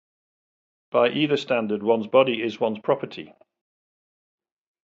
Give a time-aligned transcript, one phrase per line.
[0.89, 3.35] By either standard, one's body is one's property.